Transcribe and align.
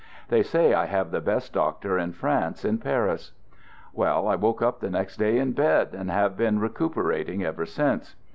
They 0.29 0.41
say 0.41 0.73
I 0.73 0.87
have 0.87 1.11
the 1.11 1.21
best 1.21 1.53
doctor 1.53 1.99
in 1.99 2.13
France, 2.13 2.65
in 2.65 2.79
Paris. 2.79 3.33
Well, 3.93 4.27
I 4.27 4.33
woke 4.33 4.59
up 4.63 4.79
the 4.79 4.89
next 4.89 5.17
day 5.17 5.37
in 5.37 5.51
bed, 5.51 5.89
and 5.93 6.09
have 6.09 6.35
been 6.35 6.57
recuperating 6.57 7.43
ever 7.43 7.67
since. 7.67 8.15